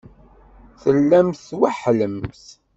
[0.81, 2.43] Tellamt tweḥḥlemt.